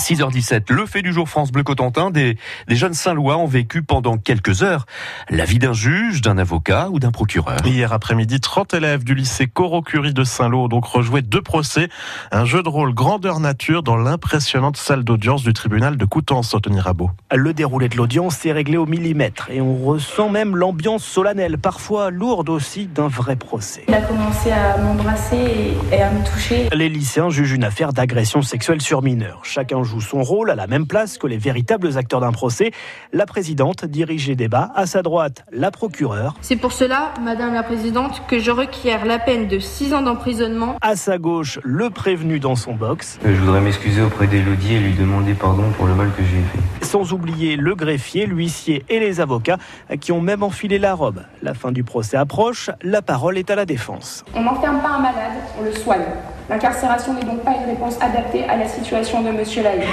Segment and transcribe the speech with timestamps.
[0.00, 4.16] 6h17, le fait du jour France Bleu Cotentin, des, des jeunes Saint-Lois ont vécu pendant
[4.16, 4.86] quelques heures
[5.28, 7.58] la vie d'un juge, d'un avocat ou d'un procureur.
[7.66, 11.88] Hier après-midi, 30 élèves du lycée Coro-Curie de Saint-Lô ont donc rejoué deux procès,
[12.32, 16.80] un jeu de rôle grandeur nature dans l'impressionnante salle d'audience du tribunal de Coutances, Anthony
[16.80, 17.10] Rabot.
[17.34, 22.10] Le déroulé de l'audience est réglé au millimètre et on ressent même l'ambiance solennelle, parfois
[22.10, 23.84] lourde aussi, d'un vrai procès.
[23.86, 26.70] Il a commencé à m'embrasser et, et à me toucher.
[26.72, 29.40] Les lycéens jugent une affaire d'agression sexuelle sur mineurs.
[29.42, 32.70] Chacun joue son rôle à la même place que les véritables acteurs d'un procès.
[33.12, 34.70] La présidente dirige les débats.
[34.76, 36.34] À sa droite, la procureure.
[36.42, 40.76] C'est pour cela, Madame la Présidente, que je requiers la peine de 6 ans d'emprisonnement.
[40.80, 43.18] À sa gauche, le prévenu dans son box.
[43.24, 46.84] Je voudrais m'excuser auprès d'Elodie et lui demander pardon pour le mal que j'ai fait.
[46.86, 49.58] Sans oublier le greffier, l'huissier et les avocats
[50.00, 51.22] qui ont même enfilé la robe.
[51.42, 52.70] La fin du procès approche.
[52.82, 54.24] La parole est à la défense.
[54.34, 56.00] On n'enferme pas un malade, on le soigne.
[56.50, 59.84] L'incarcération n'est donc pas une réponse adaptée à la situation de Monsieur Laïc.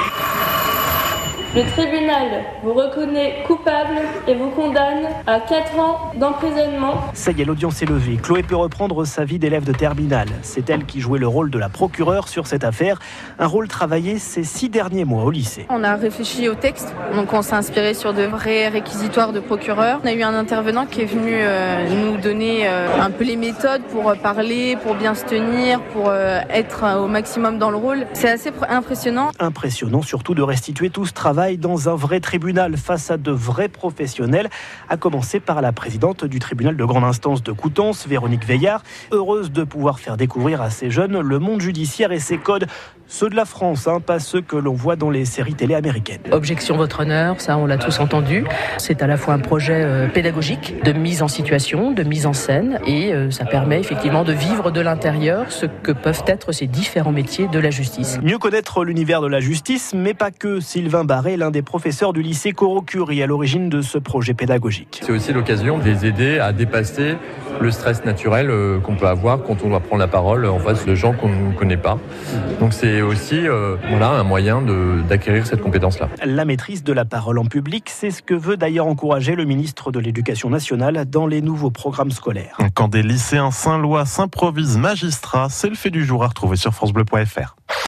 [1.55, 3.95] Le tribunal vous reconnaît coupable
[4.27, 6.95] et vous condamne à 4 ans d'emprisonnement.
[7.13, 8.17] Ça y est, l'audience est levée.
[8.22, 10.27] Chloé peut reprendre sa vie d'élève de terminale.
[10.41, 12.99] C'est elle qui jouait le rôle de la procureure sur cette affaire.
[13.39, 15.66] Un rôle travaillé ces six derniers mois au lycée.
[15.69, 20.02] On a réfléchi au texte, donc on s'est inspiré sur de vrais réquisitoires de procureurs.
[20.03, 23.38] On a eu un intervenant qui est venu euh, nous donner euh, un peu les
[23.38, 28.05] méthodes pour parler, pour bien se tenir, pour euh, être au maximum dans le rôle.
[28.13, 29.29] C'est assez impressionnant.
[29.39, 33.69] Impressionnant surtout de restituer tout ce travail dans un vrai tribunal face à de vrais
[33.69, 34.49] professionnels,
[34.89, 39.52] à commencer par la présidente du tribunal de grande instance de Coutances, Véronique Veillard, heureuse
[39.52, 42.66] de pouvoir faire découvrir à ces jeunes le monde judiciaire et ses codes,
[43.08, 46.22] ceux de la France, hein, pas ceux que l'on voit dans les séries télé américaines.
[46.31, 48.45] Objection votre honneur, ça on l'a tous entendu.
[48.77, 52.33] C'est à la fois un projet euh, pédagogique, de mise en situation, de mise en
[52.33, 56.67] scène, et euh, ça permet effectivement de vivre de l'intérieur ce que peuvent être ces
[56.67, 58.19] différents métiers de la justice.
[58.22, 60.59] Mieux connaître l'univers de la justice, mais pas que.
[60.59, 65.02] Sylvain Barré, l'un des professeurs du lycée Coro-Curie, à l'origine de ce projet pédagogique.
[65.03, 67.16] C'est aussi l'occasion de les aider à dépasser
[67.59, 70.85] le stress naturel euh, qu'on peut avoir quand on doit prendre la parole en face
[70.85, 71.97] de gens qu'on ne connaît pas.
[72.59, 74.62] Donc c'est aussi euh, voilà, un moyen
[75.08, 76.09] d'acquérir cette compétence-là.
[76.25, 79.91] La maîtrise de la parole en public, c'est ce que veut d'ailleurs encourager le ministre
[79.91, 82.57] de l'Éducation nationale dans les nouveaux programmes scolaires.
[82.74, 87.56] Quand des lycéens Saint-Lois s'improvisent magistrats, c'est le fait du jour à retrouver sur francebleu.fr.